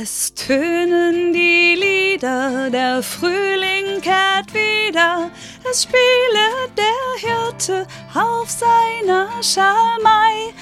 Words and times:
Es 0.00 0.32
tönen 0.32 1.32
die 1.32 1.74
Lieder, 1.74 2.70
der 2.70 3.02
Frühling 3.02 4.00
kehrt 4.00 4.54
wieder, 4.54 5.28
es 5.68 5.82
spiele 5.82 6.68
der 6.76 7.28
Hirte 7.28 7.84
auf 8.14 8.48
seiner 8.48 9.28
Schalmei. 9.42 10.54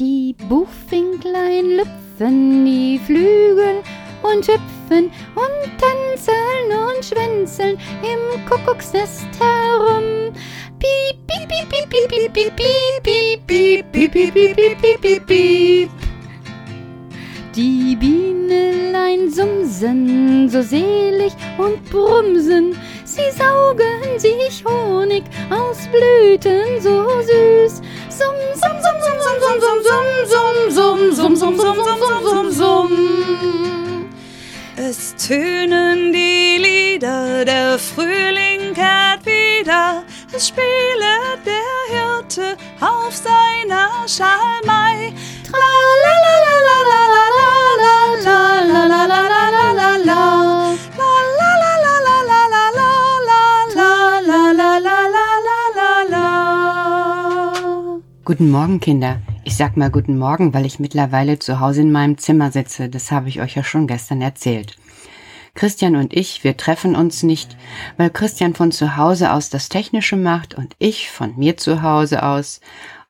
Die 0.00 0.34
Buchfinklein 0.48 1.76
lüpfen 1.76 2.64
die 2.64 2.98
Flügel 3.04 3.82
und 4.22 4.48
hüpfen 4.48 5.10
und 5.34 5.78
tanzen 5.78 6.72
und 6.72 7.04
schwänzeln 7.04 7.78
im 8.02 8.46
Kuckucksnest 8.46 9.26
herum. 9.38 10.32
Die 17.58 17.96
Bienelein 17.96 19.30
sumsen 19.30 20.48
so 20.48 20.62
selig 20.62 21.32
und 21.58 21.84
brumsen, 21.90 22.76
sie 23.04 23.30
saugen 23.36 24.16
sich 24.16 24.64
Honig 24.64 25.24
aus 25.50 25.88
Blüten 25.88 26.80
so 26.80 27.04
süß. 27.20 27.82
Sum, 28.10 28.36
sum, 28.54 28.76
sum, 28.80 28.96
sum, 29.02 29.18
sum, 29.24 29.38
sum, 29.42 29.78
sum, 29.82 30.70
sum, 30.70 31.36
sum, 31.36 31.36
sum, 31.36 31.36
sum, 31.36 31.56
sum, 31.56 31.98
sum, 32.00 32.22
sum, 32.22 32.50
sum. 32.52 34.08
Es 34.76 35.16
tönen 35.16 36.12
die 36.12 36.58
Lieder, 36.58 37.44
der 37.44 37.78
Frühling 37.78 38.72
kehrt 38.72 39.26
wieder, 39.26 40.04
es 40.38 40.48
spiele 40.48 41.14
der 41.44 41.78
Hirte 41.90 42.56
auf 42.80 43.14
seiner 43.14 44.06
Schalmei. 44.06 45.12
Guten 58.24 58.50
Morgen, 58.50 58.78
Kinder. 58.78 59.20
Ich 59.42 59.56
sag 59.56 59.76
mal 59.76 59.90
guten 59.90 60.18
Morgen, 60.18 60.54
weil 60.54 60.66
ich 60.66 60.78
mittlerweile 60.78 61.40
zu 61.40 61.58
Hause 61.58 61.80
in 61.80 61.90
meinem 61.90 62.18
Zimmer 62.18 62.52
sitze. 62.52 62.88
Das 62.88 63.10
habe 63.10 63.28
ich 63.28 63.40
euch 63.40 63.56
ja 63.56 63.64
schon 63.64 63.88
gestern 63.88 64.20
erzählt. 64.20 64.77
Christian 65.58 65.96
und 65.96 66.14
ich, 66.14 66.44
wir 66.44 66.56
treffen 66.56 66.94
uns 66.94 67.24
nicht, 67.24 67.56
weil 67.96 68.10
Christian 68.10 68.54
von 68.54 68.70
zu 68.70 68.96
Hause 68.96 69.32
aus 69.32 69.50
das 69.50 69.68
Technische 69.68 70.14
macht 70.14 70.54
und 70.54 70.76
ich 70.78 71.10
von 71.10 71.36
mir 71.36 71.56
zu 71.56 71.82
Hause 71.82 72.22
aus 72.22 72.60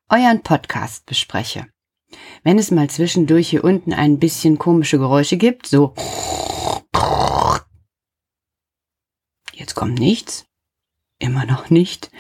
euren 0.08 0.42
Podcast 0.42 1.04
bespreche. 1.04 1.66
Wenn 2.44 2.58
es 2.58 2.70
mal 2.70 2.88
zwischendurch 2.88 3.50
hier 3.50 3.64
unten 3.64 3.92
ein 3.92 4.18
bisschen 4.18 4.56
komische 4.56 4.96
Geräusche 4.96 5.36
gibt, 5.36 5.66
so 5.66 5.92
Jetzt 9.52 9.74
kommt 9.74 9.98
nichts. 9.98 10.46
Immer 11.18 11.44
noch 11.44 11.68
nicht. 11.68 12.10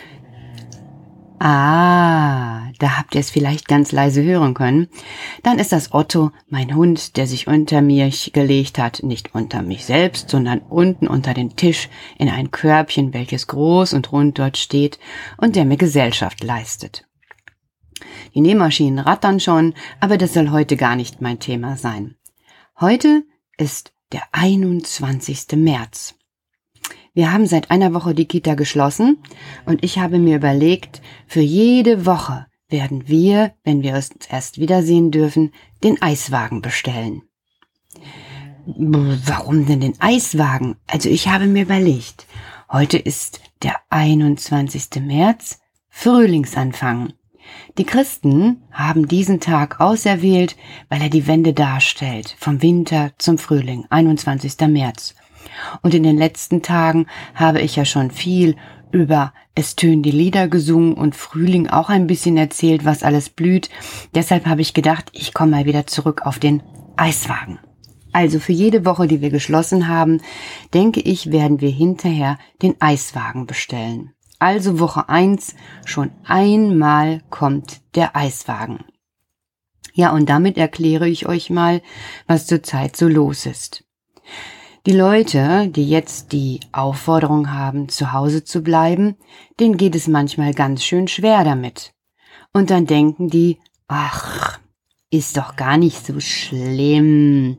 Ah, 1.40 2.72
da 2.80 2.98
habt 2.98 3.14
ihr 3.14 3.20
es 3.20 3.30
vielleicht 3.30 3.68
ganz 3.68 3.92
leise 3.92 4.22
hören 4.24 4.54
können. 4.54 4.88
Dann 5.44 5.60
ist 5.60 5.70
das 5.72 5.92
Otto, 5.92 6.32
mein 6.48 6.74
Hund, 6.74 7.16
der 7.16 7.28
sich 7.28 7.46
unter 7.46 7.80
mich 7.80 8.32
gelegt 8.32 8.78
hat, 8.78 9.02
nicht 9.04 9.34
unter 9.34 9.62
mich 9.62 9.84
selbst, 9.84 10.30
sondern 10.30 10.58
unten 10.58 11.06
unter 11.06 11.34
den 11.34 11.54
Tisch 11.54 11.88
in 12.18 12.28
ein 12.28 12.50
Körbchen, 12.50 13.14
welches 13.14 13.46
groß 13.46 13.92
und 13.92 14.10
rund 14.10 14.38
dort 14.38 14.56
steht 14.56 14.98
und 15.36 15.54
der 15.54 15.64
mir 15.64 15.76
Gesellschaft 15.76 16.42
leistet. 16.42 17.06
Die 18.34 18.40
Nähmaschinen 18.40 18.98
rattern 18.98 19.38
schon, 19.38 19.74
aber 20.00 20.18
das 20.18 20.34
soll 20.34 20.50
heute 20.50 20.76
gar 20.76 20.96
nicht 20.96 21.20
mein 21.20 21.38
Thema 21.38 21.76
sein. 21.76 22.16
Heute 22.80 23.24
ist 23.56 23.92
der 24.12 24.22
21. 24.32 25.56
März. 25.56 26.17
Wir 27.18 27.32
haben 27.32 27.46
seit 27.46 27.72
einer 27.72 27.94
Woche 27.94 28.14
die 28.14 28.26
Kita 28.26 28.54
geschlossen 28.54 29.18
und 29.66 29.82
ich 29.82 29.98
habe 29.98 30.20
mir 30.20 30.36
überlegt, 30.36 31.02
für 31.26 31.40
jede 31.40 32.06
Woche 32.06 32.46
werden 32.68 33.08
wir, 33.08 33.54
wenn 33.64 33.82
wir 33.82 33.96
uns 33.96 34.10
erst 34.30 34.58
wiedersehen 34.60 35.10
dürfen, 35.10 35.50
den 35.82 36.00
Eiswagen 36.00 36.62
bestellen. 36.62 37.22
Warum 38.66 39.66
denn 39.66 39.80
den 39.80 40.00
Eiswagen? 40.00 40.76
Also 40.86 41.08
ich 41.08 41.26
habe 41.26 41.48
mir 41.48 41.62
überlegt, 41.62 42.24
heute 42.70 42.98
ist 42.98 43.40
der 43.64 43.74
21. 43.90 45.02
März, 45.02 45.58
Frühlingsanfang. 45.88 47.14
Die 47.78 47.84
Christen 47.84 48.62
haben 48.70 49.08
diesen 49.08 49.40
Tag 49.40 49.80
auserwählt, 49.80 50.54
weil 50.88 51.02
er 51.02 51.10
die 51.10 51.26
Wende 51.26 51.52
darstellt, 51.52 52.36
vom 52.38 52.62
Winter 52.62 53.10
zum 53.18 53.38
Frühling, 53.38 53.86
21. 53.90 54.56
März. 54.68 55.16
Und 55.82 55.94
in 55.94 56.02
den 56.02 56.18
letzten 56.18 56.62
Tagen 56.62 57.06
habe 57.34 57.60
ich 57.60 57.76
ja 57.76 57.84
schon 57.84 58.10
viel 58.10 58.56
über 58.90 59.32
Es 59.54 59.76
tönen 59.76 60.02
die 60.02 60.10
Lieder 60.10 60.48
gesungen 60.48 60.94
und 60.94 61.16
Frühling 61.16 61.68
auch 61.68 61.88
ein 61.88 62.06
bisschen 62.06 62.36
erzählt, 62.36 62.84
was 62.84 63.02
alles 63.02 63.28
blüht. 63.28 63.70
Deshalb 64.14 64.46
habe 64.46 64.60
ich 64.60 64.72
gedacht, 64.72 65.10
ich 65.12 65.34
komme 65.34 65.50
mal 65.50 65.64
wieder 65.64 65.86
zurück 65.86 66.22
auf 66.24 66.38
den 66.38 66.62
Eiswagen. 66.96 67.58
Also 68.12 68.40
für 68.40 68.52
jede 68.52 68.84
Woche, 68.84 69.06
die 69.06 69.20
wir 69.20 69.30
geschlossen 69.30 69.88
haben, 69.88 70.20
denke 70.74 71.00
ich, 71.00 71.30
werden 71.30 71.60
wir 71.60 71.70
hinterher 71.70 72.38
den 72.62 72.80
Eiswagen 72.80 73.46
bestellen. 73.46 74.12
Also 74.38 74.78
Woche 74.78 75.08
eins 75.08 75.54
schon 75.84 76.12
einmal 76.24 77.22
kommt 77.28 77.80
der 77.96 78.16
Eiswagen. 78.16 78.84
Ja, 79.92 80.12
und 80.12 80.28
damit 80.28 80.56
erkläre 80.56 81.08
ich 81.08 81.26
euch 81.26 81.50
mal, 81.50 81.82
was 82.28 82.46
zurzeit 82.46 82.96
so 82.96 83.08
los 83.08 83.46
ist. 83.46 83.84
Die 84.88 84.96
Leute, 84.96 85.68
die 85.68 85.86
jetzt 85.86 86.32
die 86.32 86.60
Aufforderung 86.72 87.52
haben, 87.52 87.90
zu 87.90 88.14
Hause 88.14 88.42
zu 88.42 88.62
bleiben, 88.62 89.16
denen 89.60 89.76
geht 89.76 89.94
es 89.94 90.08
manchmal 90.08 90.54
ganz 90.54 90.82
schön 90.82 91.08
schwer 91.08 91.44
damit. 91.44 91.92
Und 92.54 92.70
dann 92.70 92.86
denken 92.86 93.28
die, 93.28 93.58
ach, 93.86 94.58
ist 95.10 95.36
doch 95.36 95.56
gar 95.56 95.76
nicht 95.76 96.06
so 96.06 96.20
schlimm. 96.20 97.58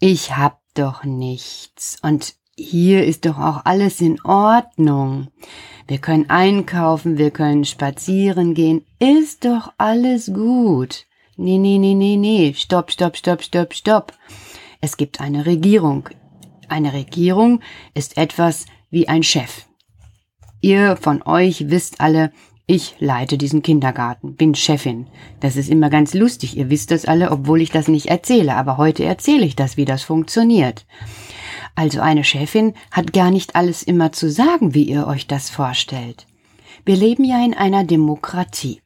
Ich 0.00 0.36
hab 0.36 0.60
doch 0.74 1.02
nichts. 1.02 1.96
Und 2.02 2.34
hier 2.58 3.06
ist 3.06 3.24
doch 3.24 3.38
auch 3.38 3.64
alles 3.64 4.02
in 4.02 4.20
Ordnung. 4.20 5.28
Wir 5.88 5.96
können 5.96 6.28
einkaufen, 6.28 7.16
wir 7.16 7.30
können 7.30 7.64
spazieren 7.64 8.52
gehen. 8.52 8.84
Ist 8.98 9.46
doch 9.46 9.72
alles 9.78 10.30
gut. 10.30 11.06
Nee, 11.38 11.56
nee, 11.56 11.78
nee, 11.78 11.94
nee, 11.94 12.16
nee. 12.16 12.52
Stopp, 12.52 12.90
stopp, 12.90 13.16
stopp, 13.16 13.42
stopp, 13.42 13.72
stopp. 13.72 14.12
Es 14.82 14.98
gibt 14.98 15.22
eine 15.22 15.46
Regierung. 15.46 16.10
Eine 16.70 16.92
Regierung 16.92 17.60
ist 17.94 18.16
etwas 18.16 18.66
wie 18.90 19.08
ein 19.08 19.24
Chef. 19.24 19.66
Ihr 20.60 20.96
von 20.96 21.20
euch 21.22 21.68
wisst 21.68 22.00
alle, 22.00 22.32
ich 22.68 22.94
leite 23.00 23.36
diesen 23.36 23.62
Kindergarten, 23.62 24.36
bin 24.36 24.54
Chefin. 24.54 25.08
Das 25.40 25.56
ist 25.56 25.68
immer 25.68 25.90
ganz 25.90 26.14
lustig, 26.14 26.56
ihr 26.56 26.70
wisst 26.70 26.92
das 26.92 27.06
alle, 27.06 27.32
obwohl 27.32 27.60
ich 27.60 27.70
das 27.70 27.88
nicht 27.88 28.06
erzähle, 28.06 28.54
aber 28.54 28.76
heute 28.76 29.04
erzähle 29.04 29.44
ich 29.44 29.56
das, 29.56 29.76
wie 29.76 29.84
das 29.84 30.04
funktioniert. 30.04 30.86
Also 31.74 32.00
eine 32.00 32.22
Chefin 32.22 32.74
hat 32.92 33.12
gar 33.12 33.32
nicht 33.32 33.56
alles 33.56 33.82
immer 33.82 34.12
zu 34.12 34.30
sagen, 34.30 34.72
wie 34.72 34.84
ihr 34.84 35.08
euch 35.08 35.26
das 35.26 35.50
vorstellt. 35.50 36.28
Wir 36.84 36.94
leben 36.94 37.24
ja 37.24 37.44
in 37.44 37.54
einer 37.54 37.82
Demokratie. 37.82 38.80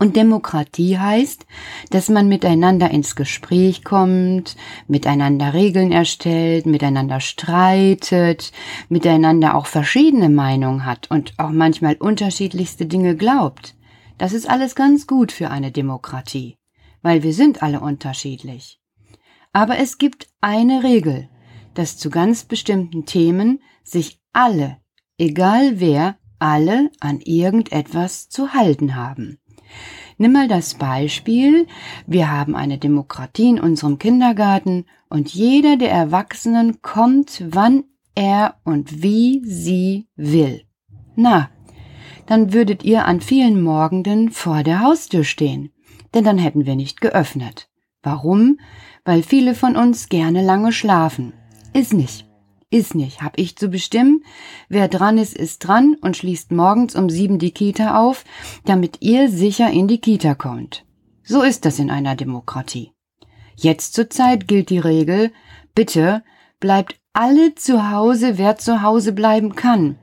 Und 0.00 0.16
Demokratie 0.16 0.96
heißt, 0.96 1.44
dass 1.90 2.08
man 2.08 2.26
miteinander 2.26 2.90
ins 2.90 3.16
Gespräch 3.16 3.84
kommt, 3.84 4.56
miteinander 4.88 5.52
Regeln 5.52 5.92
erstellt, 5.92 6.64
miteinander 6.64 7.20
streitet, 7.20 8.50
miteinander 8.88 9.54
auch 9.54 9.66
verschiedene 9.66 10.30
Meinungen 10.30 10.86
hat 10.86 11.10
und 11.10 11.34
auch 11.36 11.50
manchmal 11.50 11.96
unterschiedlichste 11.96 12.86
Dinge 12.86 13.14
glaubt. 13.14 13.76
Das 14.16 14.32
ist 14.32 14.48
alles 14.48 14.74
ganz 14.74 15.06
gut 15.06 15.32
für 15.32 15.50
eine 15.50 15.70
Demokratie, 15.70 16.56
weil 17.02 17.22
wir 17.22 17.34
sind 17.34 17.62
alle 17.62 17.80
unterschiedlich. 17.80 18.80
Aber 19.52 19.76
es 19.78 19.98
gibt 19.98 20.28
eine 20.40 20.82
Regel, 20.82 21.28
dass 21.74 21.98
zu 21.98 22.08
ganz 22.08 22.44
bestimmten 22.44 23.04
Themen 23.04 23.60
sich 23.84 24.18
alle, 24.32 24.78
egal 25.18 25.78
wer, 25.78 26.16
alle 26.38 26.90
an 27.00 27.20
irgendetwas 27.20 28.30
zu 28.30 28.54
halten 28.54 28.96
haben. 28.96 29.39
Nimm 30.18 30.32
mal 30.32 30.48
das 30.48 30.74
Beispiel, 30.74 31.66
wir 32.06 32.30
haben 32.30 32.54
eine 32.54 32.78
Demokratie 32.78 33.48
in 33.48 33.60
unserem 33.60 33.98
Kindergarten 33.98 34.84
und 35.08 35.32
jeder 35.32 35.76
der 35.76 35.90
Erwachsenen 35.90 36.82
kommt, 36.82 37.42
wann 37.48 37.84
er 38.14 38.56
und 38.64 39.02
wie 39.02 39.42
sie 39.44 40.08
will. 40.16 40.62
Na, 41.16 41.50
dann 42.26 42.52
würdet 42.52 42.84
ihr 42.84 43.06
an 43.06 43.20
vielen 43.20 43.62
Morgenden 43.62 44.30
vor 44.30 44.62
der 44.62 44.80
Haustür 44.80 45.24
stehen, 45.24 45.72
denn 46.14 46.24
dann 46.24 46.38
hätten 46.38 46.66
wir 46.66 46.76
nicht 46.76 47.00
geöffnet. 47.00 47.68
Warum? 48.02 48.58
Weil 49.04 49.22
viele 49.22 49.54
von 49.54 49.76
uns 49.76 50.08
gerne 50.08 50.42
lange 50.42 50.72
schlafen. 50.72 51.32
Ist 51.72 51.92
nicht. 51.92 52.29
Ist 52.70 52.94
nicht, 52.94 53.20
hab 53.20 53.38
ich 53.38 53.56
zu 53.56 53.68
bestimmen. 53.68 54.24
Wer 54.68 54.88
dran 54.88 55.18
ist, 55.18 55.36
ist 55.36 55.58
dran 55.58 55.96
und 56.00 56.16
schließt 56.16 56.52
morgens 56.52 56.94
um 56.94 57.10
sieben 57.10 57.38
die 57.38 57.50
Kita 57.50 58.00
auf, 58.00 58.24
damit 58.64 58.98
ihr 59.00 59.28
sicher 59.28 59.70
in 59.70 59.88
die 59.88 60.00
Kita 60.00 60.34
kommt. 60.34 60.84
So 61.22 61.42
ist 61.42 61.64
das 61.64 61.78
in 61.78 61.90
einer 61.90 62.16
Demokratie. 62.16 62.92
Jetzt 63.56 63.94
zur 63.94 64.08
Zeit 64.08 64.48
gilt 64.48 64.70
die 64.70 64.78
Regel, 64.78 65.32
bitte 65.74 66.22
bleibt 66.60 67.00
alle 67.12 67.54
zu 67.54 67.90
Hause, 67.90 68.38
wer 68.38 68.56
zu 68.56 68.82
Hause 68.82 69.12
bleiben 69.12 69.54
kann. 69.54 69.98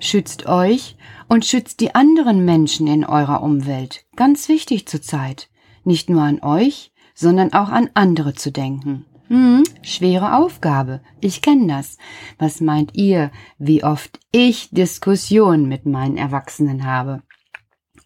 Schützt 0.00 0.46
euch 0.46 0.96
und 1.28 1.44
schützt 1.44 1.80
die 1.80 1.94
anderen 1.94 2.44
Menschen 2.44 2.86
in 2.86 3.04
eurer 3.04 3.42
Umwelt. 3.42 4.04
Ganz 4.16 4.48
wichtig 4.48 4.86
zur 4.86 5.02
Zeit. 5.02 5.48
Nicht 5.84 6.10
nur 6.10 6.22
an 6.22 6.40
euch, 6.42 6.92
sondern 7.14 7.52
auch 7.52 7.68
an 7.68 7.90
andere 7.94 8.34
zu 8.34 8.52
denken. 8.52 9.06
Hm, 9.28 9.62
schwere 9.82 10.36
Aufgabe. 10.36 11.00
Ich 11.20 11.42
kenne 11.42 11.66
das. 11.66 11.98
Was 12.38 12.60
meint 12.60 12.96
ihr, 12.96 13.30
wie 13.58 13.84
oft 13.84 14.18
ich 14.32 14.70
Diskussionen 14.70 15.68
mit 15.68 15.86
meinen 15.86 16.16
Erwachsenen 16.16 16.84
habe? 16.84 17.22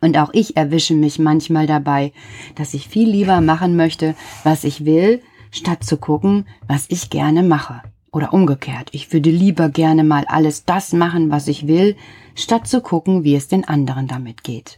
Und 0.00 0.18
auch 0.18 0.30
ich 0.32 0.56
erwische 0.56 0.94
mich 0.94 1.20
manchmal 1.20 1.68
dabei, 1.68 2.12
dass 2.56 2.74
ich 2.74 2.88
viel 2.88 3.08
lieber 3.08 3.40
machen 3.40 3.76
möchte, 3.76 4.16
was 4.42 4.64
ich 4.64 4.84
will, 4.84 5.22
statt 5.52 5.84
zu 5.84 5.96
gucken, 5.96 6.46
was 6.66 6.86
ich 6.88 7.08
gerne 7.08 7.44
mache. 7.44 7.82
Oder 8.10 8.34
umgekehrt, 8.34 8.90
ich 8.92 9.12
würde 9.12 9.30
lieber 9.30 9.68
gerne 9.68 10.02
mal 10.02 10.24
alles 10.26 10.64
das 10.64 10.92
machen, 10.92 11.30
was 11.30 11.46
ich 11.46 11.68
will, 11.68 11.96
statt 12.34 12.66
zu 12.66 12.80
gucken, 12.80 13.22
wie 13.22 13.36
es 13.36 13.46
den 13.46 13.64
anderen 13.64 14.08
damit 14.08 14.42
geht. 14.42 14.76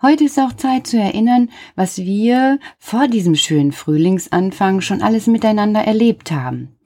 Heute 0.00 0.24
ist 0.24 0.38
auch 0.38 0.52
Zeit 0.52 0.86
zu 0.86 0.96
erinnern, 0.96 1.50
was 1.74 1.98
wir 1.98 2.60
vor 2.78 3.08
diesem 3.08 3.34
schönen 3.34 3.72
Frühlingsanfang 3.72 4.80
schon 4.80 5.02
alles 5.02 5.26
miteinander 5.26 5.80
erlebt 5.80 6.30
haben. 6.30 6.78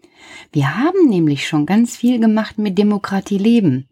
Wir 0.51 0.79
haben 0.79 1.11
nämlich 1.11 1.47
schon 1.47 1.67
ganz 1.67 1.95
viel 1.95 2.21
gemacht 2.21 2.57
mit 2.57 2.79
Demokratie 2.79 3.37
leben. 3.37 3.87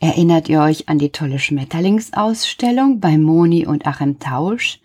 Erinnert 0.00 0.50
ihr 0.50 0.60
euch 0.60 0.86
an 0.86 0.98
die 0.98 1.12
tolle 1.12 1.38
Schmetterlingsausstellung 1.38 3.00
bei 3.00 3.16
Moni 3.16 3.66
und 3.66 3.86
Achim 3.86 4.18
Tausch? 4.18 4.80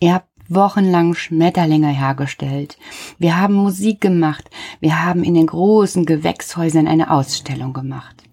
Ihr 0.00 0.14
habt 0.14 0.28
wochenlang 0.48 1.14
Schmetterlinge 1.14 1.90
hergestellt. 1.90 2.78
Wir 3.20 3.36
haben 3.36 3.54
Musik 3.54 4.00
gemacht. 4.00 4.50
Wir 4.80 5.04
haben 5.04 5.22
in 5.22 5.34
den 5.34 5.46
großen 5.46 6.04
Gewächshäusern 6.04 6.88
eine 6.88 7.12
Ausstellung 7.12 7.74
gemacht. 7.74 8.24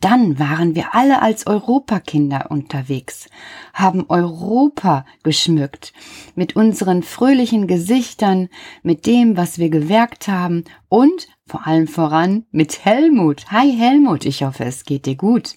Dann 0.00 0.38
waren 0.38 0.74
wir 0.74 0.94
alle 0.94 1.20
als 1.20 1.46
Europakinder 1.46 2.50
unterwegs, 2.50 3.28
haben 3.74 4.06
Europa 4.08 5.04
geschmückt, 5.22 5.92
mit 6.34 6.56
unseren 6.56 7.02
fröhlichen 7.02 7.66
Gesichtern, 7.66 8.48
mit 8.82 9.04
dem, 9.04 9.36
was 9.36 9.58
wir 9.58 9.68
gewerkt 9.68 10.26
haben 10.26 10.64
und 10.88 11.28
vor 11.46 11.66
allem 11.66 11.86
voran 11.86 12.46
mit 12.50 12.82
Helmut. 12.84 13.50
Hi 13.50 13.70
Helmut, 13.70 14.24
ich 14.24 14.42
hoffe, 14.42 14.64
es 14.64 14.84
geht 14.84 15.04
dir 15.04 15.16
gut, 15.16 15.56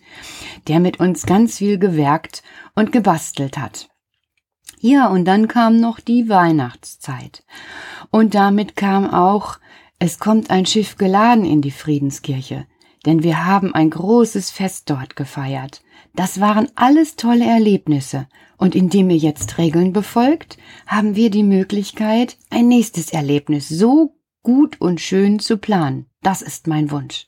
der 0.67 0.81
mit 0.81 0.99
uns 0.99 1.25
ganz 1.25 1.59
viel 1.59 1.77
gewerkt 1.77 2.43
und 2.75 2.91
gebastelt 2.91 3.57
hat. 3.57 3.87
Ja, 4.79 5.07
und 5.07 5.23
dann 5.23 5.47
kam 5.47 5.79
noch 5.79 6.01
die 6.01 6.27
Weihnachtszeit. 6.27 7.45
Und 8.11 8.35
damit 8.35 8.75
kam 8.75 9.09
auch, 9.09 9.59
es 9.99 10.19
kommt 10.19 10.49
ein 10.49 10.65
Schiff 10.65 10.97
geladen 10.97 11.45
in 11.45 11.61
die 11.61 11.71
Friedenskirche 11.71 12.65
denn 13.05 13.23
wir 13.23 13.45
haben 13.45 13.73
ein 13.73 13.89
großes 13.89 14.51
Fest 14.51 14.89
dort 14.89 15.15
gefeiert. 15.15 15.81
Das 16.15 16.39
waren 16.39 16.69
alles 16.75 17.15
tolle 17.15 17.45
Erlebnisse, 17.45 18.27
und 18.57 18.75
indem 18.75 19.09
ihr 19.09 19.17
jetzt 19.17 19.57
Regeln 19.57 19.93
befolgt, 19.93 20.57
haben 20.87 21.15
wir 21.15 21.29
die 21.29 21.43
Möglichkeit, 21.43 22.37
ein 22.49 22.67
nächstes 22.67 23.11
Erlebnis 23.11 23.67
so 23.67 24.15
gut 24.41 24.79
und 24.79 25.01
schön 25.01 25.39
zu 25.39 25.57
planen. 25.57 26.05
Das 26.21 26.41
ist 26.41 26.67
mein 26.67 26.91
Wunsch. 26.91 27.27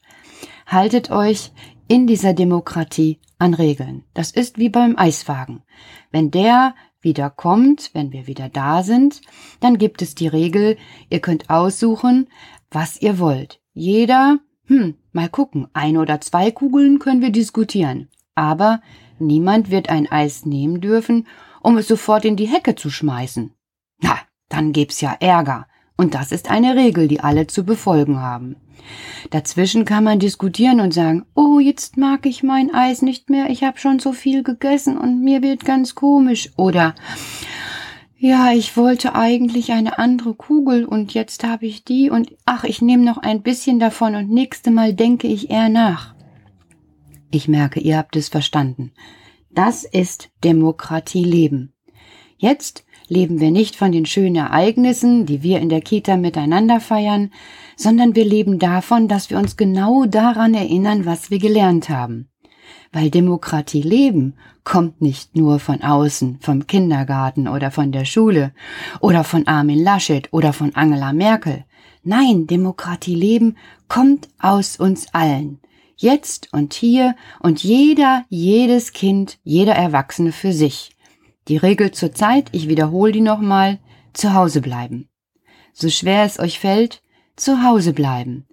Haltet 0.66 1.12
euch 1.12 1.52
in 1.88 2.08
dieser 2.08 2.34
Demokratie 2.34 3.20
an 3.38 3.54
Regeln. 3.54 4.04
Das 4.14 4.32
ist 4.32 4.58
wie 4.58 4.70
beim 4.70 4.98
Eiswagen. 4.98 5.64
Wenn 6.12 6.32
der 6.32 6.76
wieder 7.02 7.30
kommt, 7.30 7.92
wenn 7.94 8.12
wir 8.12 8.28
wieder 8.28 8.50
da 8.50 8.82
sind, 8.82 9.22
dann 9.60 9.78
gibt 9.78 10.02
es 10.02 10.16
die 10.16 10.28
Regel, 10.28 10.78
ihr 11.10 11.20
könnt 11.20 11.50
aussuchen, 11.50 12.28
was 12.72 13.02
ihr 13.02 13.20
wollt. 13.20 13.62
Jeder 13.74 14.40
hm, 14.68 14.96
mal 15.12 15.30
gucken, 15.30 15.68
ein 15.74 15.98
oder 15.98 16.22
zwei 16.22 16.52
Kugeln 16.52 17.00
können 17.00 17.22
wir 17.22 17.32
diskutieren. 17.32 18.10
Aber 18.34 18.82
niemand 19.20 19.72
wird 19.72 19.90
ein 19.90 20.12
Eis 20.12 20.46
nehmen 20.46 20.82
dürfen, 20.82 21.28
um 21.62 21.78
es 21.78 21.88
sofort 21.88 22.26
in 22.26 22.36
die 22.36 22.48
Hecke 22.48 22.76
zu 22.76 22.90
schmeißen. 22.90 23.54
Na, 24.02 24.18
dann 24.50 24.74
gibt's 24.74 25.02
ja 25.02 25.16
Ärger. 25.20 25.68
Und 25.98 26.14
das 26.14 26.32
ist 26.32 26.52
eine 26.52 26.76
Regel, 26.76 27.08
die 27.08 27.22
alle 27.22 27.48
zu 27.48 27.64
befolgen 27.64 28.20
haben. 28.20 28.58
Dazwischen 29.30 29.86
kann 29.86 30.04
man 30.04 30.20
diskutieren 30.20 30.80
und 30.80 30.94
sagen, 30.94 31.26
oh, 31.36 31.60
jetzt 31.60 31.98
mag 31.98 32.26
ich 32.26 32.44
mein 32.44 32.74
Eis 32.74 33.02
nicht 33.02 33.30
mehr, 33.30 33.50
ich 33.50 33.64
habe 33.64 33.80
schon 33.80 34.00
so 34.00 34.12
viel 34.12 34.44
gegessen 34.44 34.98
und 34.98 35.24
mir 35.24 35.42
wird 35.42 35.66
ganz 35.66 35.96
komisch. 35.96 36.52
Oder 36.58 36.96
ja, 38.18 38.54
ich 38.54 38.78
wollte 38.78 39.14
eigentlich 39.16 39.72
eine 39.72 40.00
andere 40.00 40.34
Kugel 40.34 40.86
und 40.86 41.14
jetzt 41.14 41.44
habe 41.44 41.66
ich 41.66 41.84
die 41.84 42.10
und 42.10 42.36
ach, 42.46 42.64
ich 42.64 42.82
nehme 42.82 43.04
noch 43.04 43.18
ein 43.18 43.42
bisschen 43.42 43.80
davon 43.80 44.16
und 44.16 44.30
nächste 44.30 44.72
Mal 44.72 44.94
denke 44.94 45.28
ich 45.28 45.50
eher 45.50 45.70
nach. 45.70 46.16
Ich 47.32 47.48
merke, 47.48 47.82
ihr 47.82 47.98
habt 47.98 48.16
es 48.16 48.30
verstanden. 48.30 48.94
Das 49.52 49.84
ist 49.84 50.30
Demokratie 50.44 51.24
leben. 51.24 51.74
Jetzt 52.38 52.86
leben 53.08 53.40
wir 53.40 53.52
nicht 53.52 53.76
von 53.76 53.92
den 53.92 54.06
schönen 54.06 54.38
Ereignissen, 54.38 55.26
die 55.26 55.44
wir 55.44 55.60
in 55.60 55.70
der 55.70 55.82
Kita 55.82 56.18
miteinander 56.18 56.80
feiern, 56.80 57.32
sondern 57.76 58.16
wir 58.16 58.26
leben 58.26 58.60
davon, 58.60 59.08
dass 59.08 59.30
wir 59.30 59.38
uns 59.38 59.58
genau 59.58 60.06
daran 60.06 60.54
erinnern, 60.54 61.06
was 61.06 61.30
wir 61.30 61.40
gelernt 61.40 61.90
haben. 61.90 62.30
Weil 62.92 63.10
Demokratie 63.10 63.82
leben 63.82 64.36
kommt 64.64 65.02
nicht 65.02 65.36
nur 65.36 65.60
von 65.60 65.82
außen, 65.82 66.40
vom 66.42 66.68
Kindergarten 66.68 67.48
oder 67.48 67.72
von 67.72 67.92
der 67.92 68.06
Schule 68.06 68.54
oder 69.00 69.24
von 69.24 69.48
Armin 69.48 69.84
Laschet 69.84 70.28
oder 70.32 70.54
von 70.54 70.76
Angela 70.76 71.14
Merkel. 71.14 71.66
Nein, 72.04 72.48
Demokratie 72.48 73.16
leben 73.16 73.58
kommt 73.88 74.30
aus 74.40 74.78
uns 74.78 75.14
allen. 75.14 75.60
Jetzt 75.98 76.50
und 76.52 76.74
hier 76.74 77.16
und 77.40 77.64
jeder, 77.64 78.26
jedes 78.30 78.92
Kind, 78.92 79.40
jeder 79.44 79.74
Erwachsene 79.74 80.32
für 80.32 80.52
sich. 80.52 80.96
Die 81.48 81.58
Regel 81.58 81.92
zur 81.92 82.12
Zeit, 82.12 82.50
ich 82.52 82.68
wiederhole 82.68 83.12
die 83.12 83.22
nochmal, 83.22 83.80
zu 84.14 84.34
Hause 84.34 84.62
bleiben. 84.62 85.10
So 85.74 85.90
schwer 85.90 86.24
es 86.24 86.40
euch 86.40 86.60
fällt, 86.60 87.02
zu 87.36 87.64
Hause 87.64 87.94
bleiben. 87.94 88.46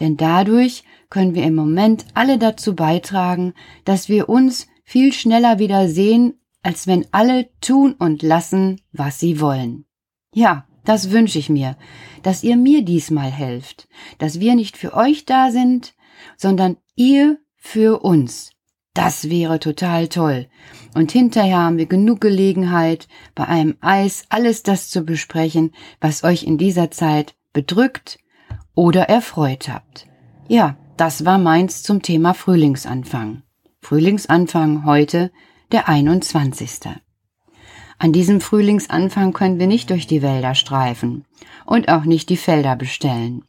Denn 0.00 0.16
dadurch 0.16 0.84
können 1.10 1.34
wir 1.34 1.44
im 1.44 1.54
Moment 1.54 2.06
alle 2.14 2.38
dazu 2.38 2.74
beitragen, 2.74 3.54
dass 3.84 4.08
wir 4.08 4.28
uns 4.28 4.66
viel 4.82 5.12
schneller 5.12 5.58
wieder 5.58 5.88
sehen, 5.88 6.34
als 6.62 6.86
wenn 6.86 7.06
alle 7.12 7.48
tun 7.60 7.94
und 7.98 8.22
lassen, 8.22 8.80
was 8.92 9.20
sie 9.20 9.40
wollen. 9.40 9.84
Ja, 10.32 10.66
das 10.84 11.10
wünsche 11.10 11.38
ich 11.38 11.48
mir, 11.48 11.76
dass 12.22 12.42
ihr 12.42 12.56
mir 12.56 12.82
diesmal 12.82 13.30
helft, 13.30 13.88
dass 14.18 14.40
wir 14.40 14.54
nicht 14.54 14.76
für 14.76 14.94
euch 14.94 15.24
da 15.24 15.50
sind, 15.50 15.94
sondern 16.36 16.76
ihr 16.96 17.38
für 17.56 18.02
uns. 18.04 18.50
Das 18.92 19.28
wäre 19.28 19.58
total 19.58 20.08
toll. 20.08 20.46
Und 20.94 21.10
hinterher 21.10 21.58
haben 21.58 21.78
wir 21.78 21.86
genug 21.86 22.20
Gelegenheit, 22.20 23.08
bei 23.34 23.46
einem 23.46 23.76
Eis 23.80 24.24
alles 24.28 24.62
das 24.62 24.88
zu 24.88 25.02
besprechen, 25.02 25.72
was 26.00 26.22
euch 26.22 26.44
in 26.44 26.58
dieser 26.58 26.90
Zeit 26.90 27.34
bedrückt 27.52 28.18
oder 28.74 29.08
erfreut 29.08 29.68
habt. 29.68 30.06
Ja, 30.48 30.76
das 30.96 31.24
war 31.24 31.38
meins 31.38 31.82
zum 31.82 32.02
Thema 32.02 32.34
Frühlingsanfang. 32.34 33.42
Frühlingsanfang 33.80 34.84
heute, 34.84 35.30
der 35.72 35.88
21. 35.88 36.80
An 37.98 38.12
diesem 38.12 38.40
Frühlingsanfang 38.40 39.32
können 39.32 39.58
wir 39.58 39.66
nicht 39.66 39.90
durch 39.90 40.06
die 40.06 40.22
Wälder 40.22 40.54
streifen 40.54 41.24
und 41.64 41.88
auch 41.88 42.04
nicht 42.04 42.28
die 42.28 42.36
Felder 42.36 42.76
bestellen. 42.76 43.44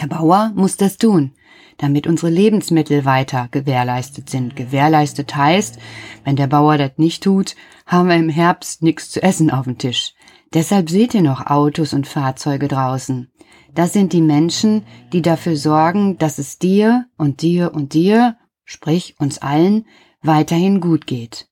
Der 0.00 0.06
Bauer 0.06 0.52
muss 0.54 0.76
das 0.76 0.96
tun, 0.96 1.32
damit 1.78 2.06
unsere 2.06 2.30
Lebensmittel 2.30 3.04
weiter 3.04 3.48
gewährleistet 3.50 4.28
sind. 4.28 4.54
Gewährleistet 4.54 5.34
heißt, 5.34 5.78
wenn 6.24 6.36
der 6.36 6.46
Bauer 6.46 6.76
das 6.76 6.92
nicht 6.98 7.22
tut, 7.22 7.56
haben 7.86 8.08
wir 8.08 8.16
im 8.16 8.28
Herbst 8.28 8.82
nichts 8.82 9.10
zu 9.10 9.22
essen 9.22 9.50
auf 9.50 9.64
dem 9.64 9.78
Tisch. 9.78 10.14
Deshalb 10.54 10.90
seht 10.90 11.14
ihr 11.14 11.22
noch 11.22 11.46
Autos 11.46 11.92
und 11.92 12.06
Fahrzeuge 12.06 12.68
draußen. 12.68 13.30
Das 13.74 13.92
sind 13.92 14.12
die 14.12 14.22
Menschen, 14.22 14.82
die 15.12 15.22
dafür 15.22 15.56
sorgen, 15.56 16.18
dass 16.18 16.38
es 16.38 16.58
dir 16.58 17.06
und 17.16 17.42
dir 17.42 17.72
und 17.74 17.94
dir 17.94 18.36
sprich 18.68 19.14
uns 19.18 19.38
allen, 19.38 19.86
weiterhin 20.20 20.80
gut 20.80 21.06
geht. 21.06 21.48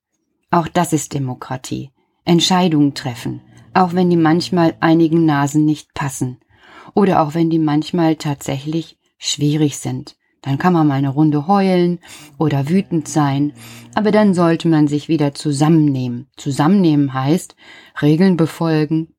Auch 0.50 0.68
das 0.68 0.92
ist 0.92 1.14
Demokratie. 1.14 1.90
Entscheidungen 2.26 2.92
treffen, 2.92 3.40
auch 3.72 3.94
wenn 3.94 4.10
die 4.10 4.18
manchmal 4.18 4.76
einigen 4.80 5.24
Nasen 5.24 5.64
nicht 5.64 5.94
passen. 5.94 6.38
Oder 6.94 7.22
auch 7.22 7.34
wenn 7.34 7.48
die 7.48 7.58
manchmal 7.58 8.16
tatsächlich 8.16 8.98
schwierig 9.16 9.78
sind. 9.78 10.16
Dann 10.42 10.58
kann 10.58 10.74
man 10.74 10.86
mal 10.86 10.94
eine 10.94 11.08
Runde 11.08 11.46
heulen 11.46 12.00
oder 12.38 12.68
wütend 12.68 13.08
sein, 13.08 13.54
aber 13.94 14.10
dann 14.10 14.34
sollte 14.34 14.68
man 14.68 14.86
sich 14.86 15.08
wieder 15.08 15.32
zusammennehmen. 15.32 16.28
Zusammennehmen 16.36 17.14
heißt 17.14 17.56
Regeln 18.02 18.36
befolgen, 18.36 19.15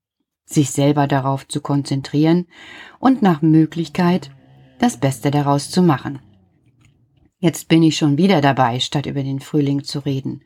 sich 0.47 0.71
selber 0.71 1.05
darauf 1.07 1.47
zu 1.47 1.61
konzentrieren 1.61 2.47
und 2.99 3.21
nach 3.21 3.41
Möglichkeit 3.41 4.31
das 4.79 4.97
Beste 4.97 5.29
daraus 5.29 5.69
zu 5.69 5.83
machen. 5.83 6.19
Jetzt 7.39 7.67
bin 7.67 7.83
ich 7.83 7.97
schon 7.97 8.17
wieder 8.17 8.41
dabei, 8.41 8.79
statt 8.79 9.05
über 9.05 9.21
den 9.21 9.39
Frühling 9.39 9.83
zu 9.83 9.99
reden. 9.99 10.41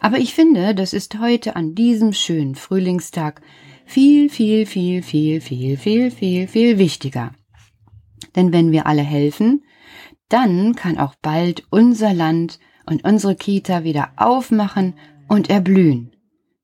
Aber 0.00 0.18
ich 0.18 0.34
finde, 0.34 0.74
das 0.74 0.92
ist 0.92 1.18
heute 1.18 1.56
an 1.56 1.74
diesem 1.74 2.12
schönen 2.12 2.54
Frühlingstag 2.54 3.40
viel, 3.84 4.28
viel, 4.30 4.66
viel, 4.66 5.02
viel, 5.02 5.40
viel, 5.40 5.76
viel, 5.76 6.10
viel, 6.12 6.46
viel 6.46 6.78
wichtiger. 6.78 7.32
Denn 8.36 8.52
wenn 8.52 8.70
wir 8.70 8.86
alle 8.86 9.02
helfen, 9.02 9.64
dann 10.28 10.76
kann 10.76 10.98
auch 10.98 11.14
bald 11.22 11.64
unser 11.70 12.14
Land 12.14 12.60
und 12.86 13.04
unsere 13.04 13.34
Kita 13.34 13.82
wieder 13.82 14.10
aufmachen 14.16 14.94
und 15.26 15.50
erblühen. 15.50 16.12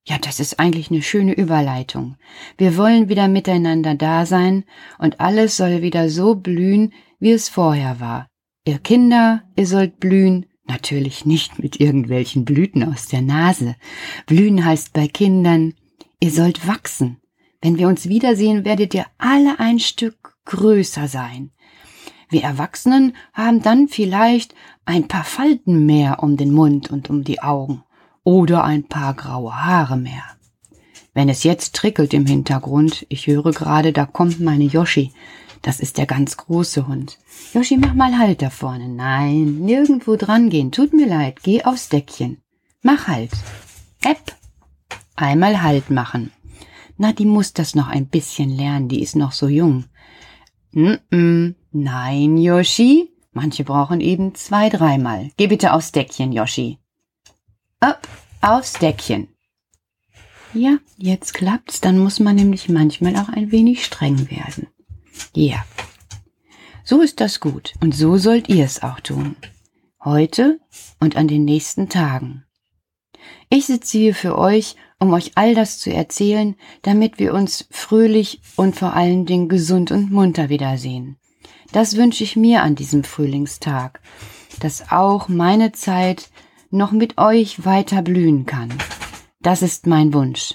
Ja, 0.07 0.19
das 0.19 0.39
ist 0.39 0.61
eigentlich 0.61 0.91
eine 0.91 1.01
schöne 1.01 1.33
Überleitung. 1.33 2.17
Wir 2.59 2.77
wollen 2.77 3.09
wieder 3.09 3.27
miteinander 3.27 3.95
da 3.95 4.27
sein 4.27 4.65
und 4.99 5.19
alles 5.19 5.57
soll 5.57 5.81
wieder 5.81 6.11
so 6.11 6.35
blühen, 6.35 6.93
wie 7.21 7.33
es 7.33 7.49
vorher 7.49 8.01
war. 8.01 8.29
Ihr 8.67 8.79
Kinder, 8.79 9.45
ihr 9.57 9.67
sollt 9.67 10.01
blühen, 10.01 10.45
natürlich 10.67 11.25
nicht 11.25 11.59
mit 11.59 11.81
irgendwelchen 11.81 12.45
Blüten 12.45 12.85
aus 12.85 13.07
der 13.07 13.23
Nase. 13.23 13.77
Blühen 14.27 14.63
heißt 14.63 14.93
bei 14.93 15.09
Kindern, 15.09 15.73
ihr 16.21 16.31
sollt 16.31 16.69
wachsen. 16.69 17.19
Wenn 17.63 17.79
wir 17.79 17.89
uns 17.89 18.07
wiedersehen, 18.07 18.67
werdet 18.67 18.93
ihr 18.93 19.07
alle 19.17 19.59
ein 19.59 19.79
Stück 19.79 20.37
größer 20.45 21.09
sein. 21.09 21.51
Wir 22.29 22.43
Erwachsenen 22.43 23.17
haben 23.33 23.63
dann 23.63 23.89
vielleicht 23.89 24.55
ein 24.85 25.09
paar 25.09 25.25
Falten 25.25 25.87
mehr 25.87 26.23
um 26.23 26.37
den 26.37 26.53
Mund 26.53 26.91
und 26.91 27.09
um 27.09 27.25
die 27.25 27.41
Augen 27.41 27.85
oder 28.25 28.65
ein 28.65 28.85
paar 28.85 29.15
graue 29.15 29.55
Haare 29.55 29.97
mehr. 29.97 30.25
Wenn 31.13 31.29
es 31.29 31.45
jetzt 31.45 31.77
trickelt 31.77 32.13
im 32.13 32.27
Hintergrund, 32.27 33.07
ich 33.09 33.29
höre 33.29 33.53
gerade, 33.53 33.93
da 33.93 34.05
kommt 34.05 34.41
meine 34.41 34.65
Yoshi. 34.65 35.13
Das 35.63 35.81
ist 35.81 35.97
der 35.97 36.07
ganz 36.07 36.37
große 36.37 36.89
Hund. 36.89 37.19
Yoshi, 37.55 37.77
mach 37.77 37.95
mal 37.95 38.19
Halt 38.19 38.43
da 38.43 38.51
vorne. 38.51 38.89
Nein, 38.89 39.61
nirgendwo 39.61 40.17
dran 40.17 40.51
gehen. 40.51 40.73
Tut 40.73 40.93
mir 40.93 41.07
leid, 41.07 41.43
geh 41.43 41.63
aufs 41.65 41.89
Deckchen. 41.89 42.43
Mach 42.83 43.07
Halt. 43.07 43.31
App. 44.03 44.35
Einmal 45.15 45.63
Halt 45.63 45.91
machen. 45.91 46.33
Na, 46.99 47.13
die 47.13 47.25
muss 47.25 47.53
das 47.53 47.75
noch 47.75 47.89
ein 47.89 48.09
bisschen 48.09 48.51
lernen, 48.51 48.89
die 48.89 49.03
ist 49.03 49.17
noch 49.17 49.33
so 49.33 49.49
jung. 49.49 49.85
Mm 50.73 50.97
-mm. 51.11 51.55
Nein, 51.73 52.37
Yoshi. 52.37 53.11
Manche 53.33 53.65
brauchen 53.65 54.01
eben 54.01 54.35
zwei, 54.35 54.69
dreimal. 54.69 55.31
Geh 55.37 55.47
bitte 55.47 55.73
aufs 55.73 55.93
Deckchen, 55.93 56.33
Yoshi. 56.33 56.79
Ab, 57.85 58.09
aufs 58.41 58.73
Deckchen. 58.73 59.29
Ja, 60.55 60.79
jetzt 60.97 61.35
klappt's, 61.35 61.83
dann 61.83 61.99
muss 61.99 62.19
man 62.19 62.35
nämlich 62.35 62.71
manchmal 62.71 63.15
auch 63.17 63.29
ein 63.29 63.53
wenig 63.53 63.85
streng 63.85 64.31
werden. 64.31 64.69
Ja. 65.35 65.67
So 66.83 67.03
ist 67.03 67.21
das 67.21 67.41
gut 67.41 67.75
und 67.83 67.95
so 67.95 68.17
sollt 68.17 68.49
ihr 68.49 68.65
es 68.65 68.83
auch 68.83 69.01
tun. 69.01 69.37
Heute 70.03 70.61
und 70.99 71.17
an 71.17 71.29
den 71.29 71.45
nächsten 71.45 71.91
Tagen. 71.91 72.47
Ich 73.51 73.67
sitze 73.67 73.99
hier 73.99 74.15
für 74.15 74.39
euch, 74.39 74.77
um 74.99 75.13
euch 75.13 75.33
all 75.35 75.55
das 75.55 75.79
zu 75.79 75.93
erzählen, 75.93 76.57
damit 76.81 77.19
wir 77.19 77.35
uns 77.35 77.69
fröhlich 77.71 78.41
und 78.57 78.77
vor 78.77 78.95
allen 78.95 79.27
Dingen 79.27 79.51
gesund 79.51 79.91
und 79.91 80.11
munter 80.11 80.49
wiedersehen. 80.49 81.19
Das 81.71 81.99
wünsche 81.99 82.25
ich 82.25 82.35
mir 82.35 82.63
an 82.63 82.77
diesem 82.77 83.05
Frühlingstag, 83.05 84.01
dass 84.61 84.91
auch 84.91 85.29
meine 85.29 85.73
Zeit 85.73 86.31
noch 86.75 86.93
mit 86.93 87.19
euch 87.19 87.65
weiter 87.65 88.03
blühen 88.03 88.47
kann. 88.47 88.73
Das 89.41 89.63
ist 89.63 89.87
mein 89.87 90.13
Wunsch. 90.13 90.55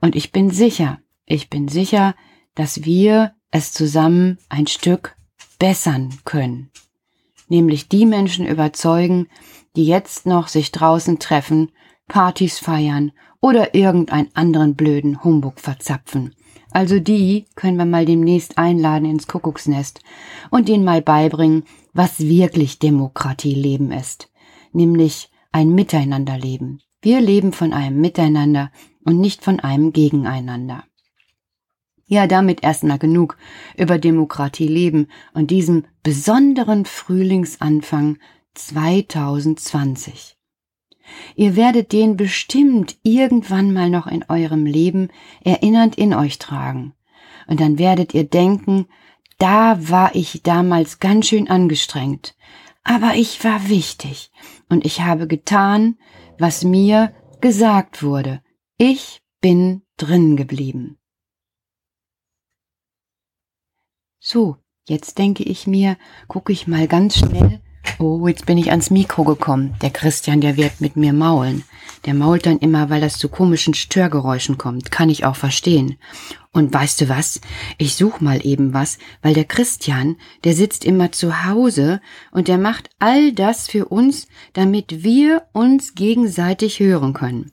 Und 0.00 0.16
ich 0.16 0.32
bin 0.32 0.50
sicher, 0.50 0.98
ich 1.26 1.48
bin 1.48 1.68
sicher, 1.68 2.14
dass 2.54 2.84
wir 2.84 3.34
es 3.50 3.72
zusammen 3.72 4.38
ein 4.48 4.66
Stück 4.66 5.16
bessern 5.58 6.10
können. 6.24 6.70
Nämlich 7.48 7.88
die 7.88 8.06
Menschen 8.06 8.46
überzeugen, 8.46 9.28
die 9.76 9.84
jetzt 9.84 10.26
noch 10.26 10.48
sich 10.48 10.72
draußen 10.72 11.18
treffen, 11.18 11.70
Partys 12.08 12.58
feiern 12.58 13.12
oder 13.40 13.74
irgendeinen 13.74 14.30
anderen 14.34 14.74
blöden 14.74 15.22
Humbug 15.22 15.60
verzapfen. 15.60 16.34
Also 16.72 16.98
die 16.98 17.46
können 17.54 17.76
wir 17.76 17.84
mal 17.84 18.06
demnächst 18.06 18.58
einladen 18.58 19.08
ins 19.08 19.26
Kuckucksnest 19.26 20.02
und 20.50 20.68
ihnen 20.68 20.84
mal 20.84 21.02
beibringen, 21.02 21.64
was 21.92 22.20
wirklich 22.20 22.78
Demokratieleben 22.78 23.92
ist. 23.92 24.30
Nämlich 24.72 25.29
ein 25.52 25.70
Miteinanderleben. 25.74 26.80
Wir 27.02 27.20
leben 27.20 27.52
von 27.52 27.72
einem 27.72 28.00
Miteinander 28.00 28.70
und 29.04 29.20
nicht 29.20 29.42
von 29.42 29.60
einem 29.60 29.92
Gegeneinander. 29.92 30.84
Ja, 32.06 32.26
damit 32.26 32.62
erstmal 32.62 32.98
genug 32.98 33.38
über 33.76 33.98
Demokratie 33.98 34.66
leben 34.66 35.08
und 35.32 35.50
diesem 35.50 35.84
besonderen 36.02 36.84
Frühlingsanfang 36.84 38.18
2020. 38.54 40.36
Ihr 41.36 41.56
werdet 41.56 41.92
den 41.92 42.16
bestimmt 42.16 42.96
irgendwann 43.02 43.72
mal 43.72 43.90
noch 43.90 44.06
in 44.06 44.24
eurem 44.28 44.66
Leben 44.66 45.08
erinnernd 45.42 45.96
in 45.96 46.14
euch 46.14 46.38
tragen. 46.38 46.94
Und 47.46 47.60
dann 47.60 47.78
werdet 47.78 48.14
ihr 48.14 48.24
denken, 48.24 48.86
da 49.38 49.88
war 49.88 50.14
ich 50.14 50.42
damals 50.42 51.00
ganz 51.00 51.28
schön 51.28 51.48
angestrengt. 51.48 52.36
Aber 52.84 53.14
ich 53.14 53.42
war 53.44 53.68
wichtig 53.68 54.30
und 54.70 54.86
ich 54.86 55.02
habe 55.02 55.26
getan, 55.26 55.98
was 56.38 56.64
mir 56.64 57.12
gesagt 57.40 58.02
wurde. 58.02 58.42
Ich 58.78 59.20
bin 59.40 59.82
drin 59.98 60.36
geblieben. 60.36 60.98
So, 64.18 64.56
jetzt 64.88 65.18
denke 65.18 65.42
ich 65.42 65.66
mir, 65.66 65.98
gucke 66.28 66.52
ich 66.52 66.66
mal 66.66 66.88
ganz 66.88 67.18
schnell. 67.18 67.60
Oh, 68.02 68.26
jetzt 68.26 68.46
bin 68.46 68.56
ich 68.56 68.70
ans 68.70 68.88
Mikro 68.88 69.24
gekommen. 69.24 69.74
Der 69.82 69.90
Christian, 69.90 70.40
der 70.40 70.56
wird 70.56 70.80
mit 70.80 70.96
mir 70.96 71.12
maulen. 71.12 71.64
Der 72.06 72.14
mault 72.14 72.46
dann 72.46 72.58
immer, 72.58 72.88
weil 72.88 73.02
das 73.02 73.18
zu 73.18 73.28
komischen 73.28 73.74
Störgeräuschen 73.74 74.56
kommt. 74.56 74.90
Kann 74.90 75.10
ich 75.10 75.26
auch 75.26 75.36
verstehen. 75.36 75.98
Und 76.50 76.72
weißt 76.72 77.02
du 77.02 77.10
was? 77.10 77.42
Ich 77.76 77.96
such 77.96 78.22
mal 78.22 78.40
eben 78.42 78.72
was, 78.72 78.96
weil 79.20 79.34
der 79.34 79.44
Christian, 79.44 80.16
der 80.44 80.54
sitzt 80.54 80.86
immer 80.86 81.12
zu 81.12 81.44
Hause 81.44 82.00
und 82.32 82.48
der 82.48 82.56
macht 82.56 82.88
all 83.00 83.34
das 83.34 83.68
für 83.68 83.84
uns, 83.84 84.28
damit 84.54 85.04
wir 85.04 85.42
uns 85.52 85.94
gegenseitig 85.94 86.80
hören 86.80 87.12
können. 87.12 87.52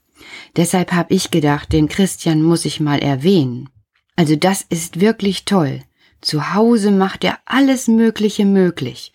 Deshalb 0.56 0.94
habe 0.94 1.14
ich 1.14 1.30
gedacht, 1.30 1.74
den 1.74 1.90
Christian 1.90 2.42
muss 2.42 2.64
ich 2.64 2.80
mal 2.80 3.00
erwähnen. 3.00 3.68
Also 4.16 4.38
das 4.38 4.62
ist 4.62 5.02
wirklich 5.02 5.44
toll. 5.44 5.82
Zu 6.22 6.54
Hause 6.54 6.92
macht 6.92 7.26
er 7.26 7.38
alles 7.46 7.90
Mögliche 7.90 8.46
möglich. 8.46 9.12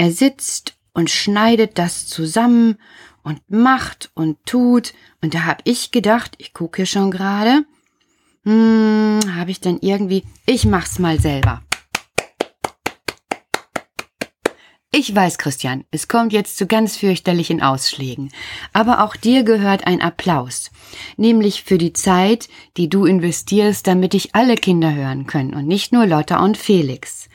Er 0.00 0.12
sitzt 0.12 0.78
und 0.94 1.10
schneidet 1.10 1.76
das 1.76 2.06
zusammen 2.06 2.78
und 3.22 3.42
macht 3.50 4.10
und 4.14 4.38
tut. 4.46 4.94
Und 5.20 5.34
da 5.34 5.44
hab 5.44 5.60
ich 5.64 5.90
gedacht, 5.90 6.36
ich 6.38 6.54
gucke 6.54 6.86
schon 6.86 7.10
gerade, 7.10 7.66
hm, 8.44 9.20
habe 9.36 9.50
ich 9.50 9.60
dann 9.60 9.78
irgendwie, 9.82 10.24
ich 10.46 10.64
mach's 10.64 10.98
mal 10.98 11.20
selber. 11.20 11.60
Ich 14.90 15.14
weiß, 15.14 15.36
Christian, 15.36 15.84
es 15.90 16.08
kommt 16.08 16.32
jetzt 16.32 16.56
zu 16.56 16.66
ganz 16.66 16.96
fürchterlichen 16.96 17.60
Ausschlägen. 17.60 18.32
Aber 18.72 19.04
auch 19.04 19.16
dir 19.16 19.42
gehört 19.42 19.86
ein 19.86 20.00
Applaus. 20.00 20.70
Nämlich 21.18 21.62
für 21.62 21.76
die 21.76 21.92
Zeit, 21.92 22.48
die 22.78 22.88
du 22.88 23.04
investierst, 23.04 23.86
damit 23.86 24.14
dich 24.14 24.34
alle 24.34 24.54
Kinder 24.54 24.94
hören 24.94 25.26
können 25.26 25.52
und 25.52 25.66
nicht 25.66 25.92
nur 25.92 26.06
Lotta 26.06 26.42
und 26.42 26.56
Felix. 26.56 27.28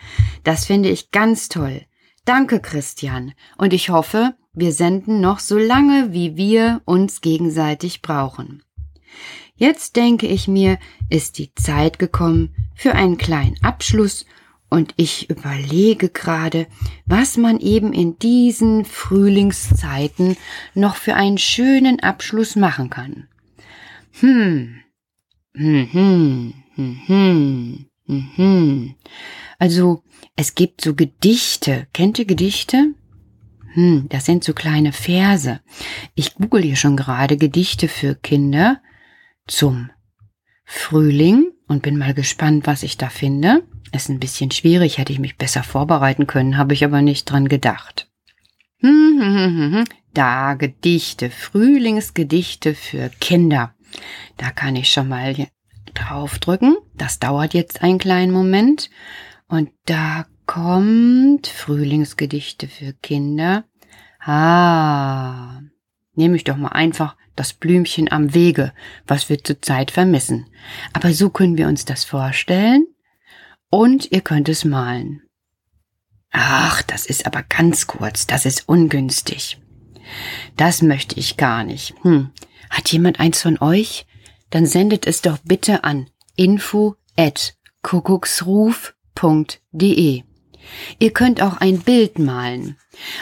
Das 0.43 0.65
finde 0.65 0.89
ich 0.89 1.11
ganz 1.11 1.47
toll. 1.47 1.85
Danke, 2.25 2.59
Christian. 2.59 3.33
Und 3.57 3.71
ich 3.71 3.89
hoffe, 3.89 4.33
wir 4.53 4.71
senden 4.71 5.21
noch 5.21 5.39
so 5.39 5.57
lange, 5.57 6.11
wie 6.11 6.35
wir 6.35 6.81
uns 6.85 7.21
gegenseitig 7.21 8.01
brauchen. 8.01 8.63
Jetzt 9.55 9.95
denke 9.95 10.27
ich 10.27 10.47
mir, 10.47 10.79
ist 11.09 11.37
die 11.37 11.53
Zeit 11.55 11.99
gekommen 11.99 12.53
für 12.75 12.93
einen 12.93 13.17
kleinen 13.17 13.55
Abschluss 13.63 14.25
und 14.69 14.93
ich 14.97 15.29
überlege 15.29 16.09
gerade, 16.09 16.67
was 17.05 17.37
man 17.37 17.59
eben 17.59 17.93
in 17.93 18.17
diesen 18.19 18.83
Frühlingszeiten 18.83 20.35
noch 20.73 20.95
für 20.95 21.13
einen 21.13 21.37
schönen 21.37 22.01
Abschluss 22.01 22.55
machen 22.55 22.89
kann. 22.89 23.27
Hm. 24.19 24.81
Hm, 25.55 25.89
hm, 25.93 26.53
hm, 26.75 27.01
hm, 27.05 27.85
hm, 28.07 28.31
hm. 28.35 28.95
Also, 29.59 30.03
es 30.35 30.55
gibt 30.55 30.81
so 30.81 30.95
Gedichte. 30.95 31.87
Kennt 31.93 32.19
ihr 32.19 32.25
Gedichte? 32.25 32.93
Hm, 33.73 34.07
das 34.09 34.25
sind 34.25 34.43
so 34.43 34.53
kleine 34.53 34.93
Verse. 34.93 35.59
Ich 36.13 36.35
google 36.35 36.61
hier 36.61 36.75
schon 36.75 36.95
gerade 36.95 37.37
Gedichte 37.37 37.87
für 37.87 38.15
Kinder 38.15 38.81
zum 39.47 39.89
Frühling 40.65 41.51
und 41.67 41.83
bin 41.83 41.97
mal 41.97 42.13
gespannt, 42.13 42.67
was 42.67 42.83
ich 42.83 42.97
da 42.97 43.09
finde. 43.09 43.63
Ist 43.91 44.09
ein 44.09 44.19
bisschen 44.19 44.51
schwierig, 44.51 44.97
hätte 44.97 45.13
ich 45.13 45.19
mich 45.19 45.37
besser 45.37 45.63
vorbereiten 45.63 46.27
können, 46.27 46.57
habe 46.57 46.73
ich 46.73 46.83
aber 46.83 47.01
nicht 47.01 47.25
dran 47.25 47.47
gedacht. 47.47 48.09
Hm, 48.79 49.19
hm, 49.21 49.73
hm, 49.73 49.83
da 50.13 50.53
Gedichte, 50.53 51.29
Frühlingsgedichte 51.29 52.75
für 52.75 53.09
Kinder. 53.19 53.75
Da 54.37 54.51
kann 54.51 54.75
ich 54.75 54.91
schon 54.91 55.07
mal 55.07 55.35
draufdrücken. 55.95 56.77
Das 56.95 57.19
dauert 57.19 57.53
jetzt 57.53 57.81
einen 57.81 57.97
kleinen 57.97 58.31
Moment. 58.31 58.89
Und 59.47 59.71
da 59.85 60.25
kommt 60.45 61.47
Frühlingsgedichte 61.47 62.67
für 62.67 62.93
Kinder. 62.93 63.65
Ah, 64.19 65.61
nehme 66.13 66.35
ich 66.35 66.43
doch 66.43 66.57
mal 66.57 66.69
einfach 66.69 67.15
das 67.35 67.53
Blümchen 67.53 68.11
am 68.11 68.33
Wege, 68.33 68.73
was 69.07 69.29
wir 69.29 69.43
zurzeit 69.43 69.91
vermissen. 69.91 70.47
Aber 70.93 71.13
so 71.13 71.29
können 71.29 71.57
wir 71.57 71.67
uns 71.67 71.85
das 71.85 72.05
vorstellen 72.05 72.87
und 73.69 74.11
ihr 74.11 74.21
könnt 74.21 74.49
es 74.49 74.65
malen. 74.65 75.21
Ach, 76.31 76.81
das 76.81 77.05
ist 77.05 77.25
aber 77.25 77.43
ganz 77.43 77.87
kurz, 77.87 78.27
das 78.27 78.45
ist 78.45 78.67
ungünstig. 78.67 79.59
Das 80.57 80.81
möchte 80.81 81.19
ich 81.19 81.37
gar 81.37 81.63
nicht. 81.63 81.93
Hm. 82.03 82.31
Hat 82.69 82.91
jemand 82.91 83.19
eins 83.19 83.41
von 83.41 83.59
euch? 83.59 84.05
Dann 84.55 84.65
sendet 84.65 85.05
es 85.05 85.21
doch 85.21 85.37
bitte 85.43 85.83
an 85.83 86.09
info 86.37 86.95
at 87.17 87.55
kuckucksruf.de. 87.81 90.23
Ihr 90.97 91.11
könnt 91.11 91.41
auch 91.41 91.57
ein 91.57 91.79
Bild 91.79 92.19
malen. 92.19 92.77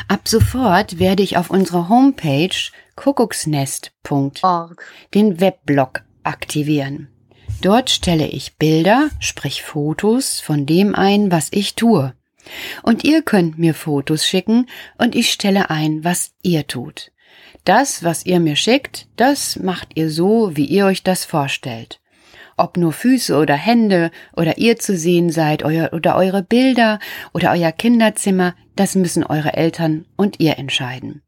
Ab 0.08 0.28
sofort 0.28 1.00
werde 1.00 1.24
ich 1.24 1.38
auf 1.38 1.50
unserer 1.50 1.90
Homepage 1.90 2.56
kuckucksnest.org 2.96 4.86
den 5.16 5.40
Weblog 5.40 6.04
aktivieren. 6.22 7.08
Dort 7.64 7.90
stelle 7.90 8.28
ich 8.28 8.58
Bilder, 8.58 9.10
sprich 9.20 9.64
Fotos 9.64 10.40
von 10.40 10.68
dem 10.68 10.94
ein, 10.94 11.32
was 11.32 11.48
ich 11.50 11.74
tue. 11.74 12.14
Und 12.84 13.04
ihr 13.04 13.24
könnt 13.24 13.58
mir 13.58 13.74
Fotos 13.74 14.28
schicken 14.28 14.70
und 15.00 15.16
ich 15.16 15.32
stelle 15.32 15.72
ein, 15.72 16.04
was 16.04 16.36
ihr 16.44 16.68
tut. 16.68 17.12
Das, 17.66 18.04
was 18.04 18.26
ihr 18.26 18.40
mir 18.40 18.56
schickt, 18.56 19.08
das 19.16 19.58
macht 19.58 19.90
ihr 19.96 20.10
so, 20.10 20.56
wie 20.56 20.66
ihr 20.66 20.86
euch 20.86 21.04
das 21.04 21.24
vorstellt. 21.24 22.02
Ob 22.58 22.78
nur 22.78 22.92
Füße 22.92 23.36
oder 23.36 23.56
Hände 23.56 24.12
oder 24.36 24.58
ihr 24.58 24.78
zu 24.78 24.96
sehen 24.98 25.32
seid 25.32 25.64
euer, 25.64 25.92
oder 25.94 26.16
eure 26.16 26.44
Bilder 26.44 27.00
oder 27.34 27.52
euer 27.52 27.72
Kinderzimmer, 27.72 28.54
das 28.76 28.96
müssen 28.96 29.24
eure 29.24 29.54
Eltern 29.54 30.06
und 30.18 30.40
ihr 30.40 30.58
entscheiden. 30.58 31.24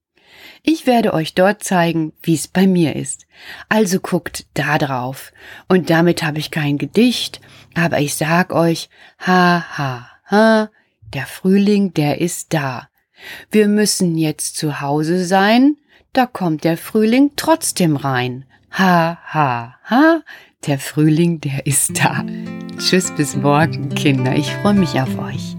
Ich 0.61 0.85
werde 0.85 1.13
euch 1.13 1.33
dort 1.33 1.63
zeigen, 1.63 2.11
wie 2.21 2.33
es 2.33 2.47
bei 2.47 2.67
mir 2.67 2.95
ist. 2.95 3.25
Also 3.69 3.99
guckt 3.99 4.45
da 4.55 4.77
drauf. 4.77 5.31
Und 5.67 5.89
damit 5.89 6.21
habe 6.23 6.39
ich 6.39 6.51
kein 6.51 6.77
Gedicht, 6.77 7.39
aber 7.75 7.99
ich 7.99 8.15
sag 8.15 8.51
euch, 8.51 8.89
ha, 9.19 9.65
ha, 9.77 10.09
ha, 10.29 10.69
der 11.13 11.25
Frühling, 11.25 11.93
der 11.93 12.19
ist 12.19 12.53
da. 12.53 12.89
Wir 13.49 13.67
müssen 13.67 14.17
jetzt 14.17 14.57
zu 14.57 14.81
Hause 14.81 15.25
sein, 15.25 15.77
da 16.15 16.25
kommt 16.25 16.63
der 16.63 16.77
Frühling 16.77 17.31
trotzdem 17.35 17.97
rein. 17.97 18.45
Ha, 18.71 19.17
ha, 19.33 19.75
ha, 19.83 20.21
der 20.65 20.79
Frühling, 20.79 21.41
der 21.41 21.65
ist 21.65 22.03
da. 22.03 22.23
Tschüss 22.77 23.11
bis 23.15 23.35
morgen, 23.35 23.89
Kinder. 23.89 24.35
Ich 24.35 24.49
freue 24.51 24.73
mich 24.73 24.99
auf 24.99 25.17
euch. 25.19 25.55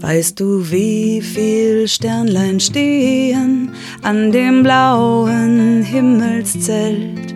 Weißt 0.00 0.40
du, 0.40 0.70
wie 0.70 1.22
viel 1.22 1.86
Sternlein 1.86 2.58
stehen 2.60 3.72
an 4.02 4.32
dem 4.32 4.62
blauen 4.62 5.82
Himmelszelt? 5.82 7.34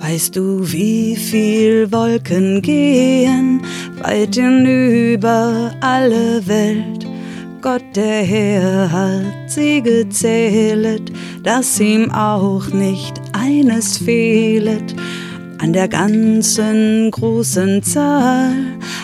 Weißt 0.00 0.34
du, 0.34 0.72
wie 0.72 1.16
viel 1.16 1.92
Wolken 1.92 2.62
gehen 2.62 3.62
weit 4.02 4.34
hinüber 4.34 5.72
alle 5.80 6.46
Welt? 6.46 6.97
Gott 7.60 7.96
der 7.96 8.22
Herr 8.22 8.92
hat 8.92 9.50
sie 9.50 9.82
gezählet, 9.82 11.10
dass 11.42 11.80
ihm 11.80 12.10
auch 12.12 12.68
nicht 12.68 13.20
eines 13.32 13.98
fehlet. 13.98 14.94
An 15.58 15.72
der 15.72 15.88
ganzen 15.88 17.10
großen 17.10 17.82
Zahl, 17.82 18.52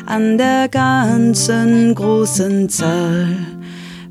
an 0.07 0.39
der 0.39 0.69
ganzen 0.69 1.97
großen 1.97 2.69
Zahl. 2.69 3.37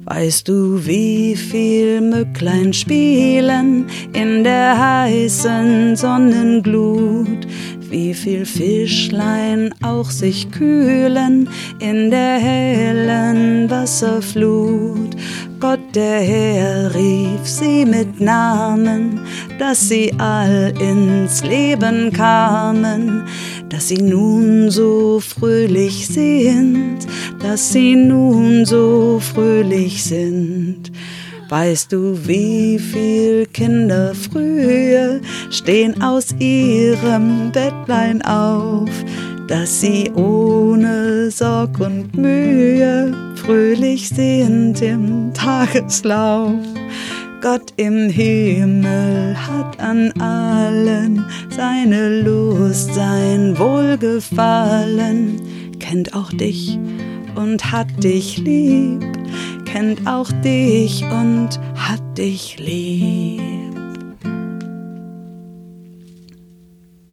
Weißt 0.05 0.47
du, 0.47 0.85
wie 0.85 1.35
viel 1.35 2.01
Mücklein 2.01 2.73
spielen 2.73 3.87
in 4.13 4.43
der 4.43 4.77
heißen 4.77 5.95
Sonnenglut? 5.95 7.47
wie 7.93 8.15
viel 8.15 8.43
Fischlein 8.43 9.71
auch 9.83 10.09
sich 10.09 10.49
kühlen 10.49 11.47
in 11.79 12.09
der 12.09 12.39
hellen 12.39 13.69
Wasserflut. 13.69 15.15
Gott 15.59 15.93
der 15.93 16.19
Herr 16.21 16.95
rief 16.95 17.41
sie 17.43 17.85
mit 17.85 18.19
Namen, 18.19 19.19
dass 19.59 19.89
sie 19.89 20.11
all 20.17 20.73
ins 20.81 21.43
Leben 21.43 22.11
kamen, 22.11 23.25
dass 23.73 23.87
sie 23.87 24.03
nun 24.03 24.69
so 24.69 25.19
fröhlich 25.19 26.07
sind, 26.07 26.99
dass 27.41 27.73
sie 27.73 27.95
nun 27.95 28.65
so 28.65 29.19
fröhlich 29.19 30.03
sind. 30.03 30.91
Weißt 31.49 31.91
du, 31.91 32.15
wie 32.27 32.77
viel 32.77 33.47
Kinder 33.47 34.13
früher 34.13 35.21
stehen 35.49 36.03
aus 36.03 36.35
ihrem 36.37 37.51
Bettlein 37.51 38.21
auf, 38.21 38.89
dass 39.47 39.81
sie 39.81 40.11
ohne 40.11 41.31
Sorg 41.31 41.79
und 41.79 42.15
Mühe 42.15 43.11
fröhlich 43.35 44.07
sind 44.09 44.83
im 44.83 45.33
Tageslauf. 45.33 46.53
Gott 47.43 47.73
im 47.75 48.09
Himmel 48.09 49.35
hat 49.37 49.79
an 49.79 50.11
allen 50.19 51.23
seine 51.51 52.21
Lust, 52.21 52.95
sein 52.95 53.59
Wohlgefallen, 53.59 55.39
kennt 55.79 56.15
auch 56.15 56.31
dich 56.31 56.79
und 57.35 57.71
hat 57.71 58.03
dich 58.03 58.39
lieb 58.39 59.03
kennt 59.73 60.07
auch 60.07 60.31
dich 60.43 61.03
und 61.03 61.59
hat 61.75 62.03
dich 62.15 62.59
lieb. 62.59 63.62